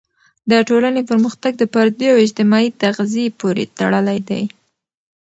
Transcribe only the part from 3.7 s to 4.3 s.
تړلی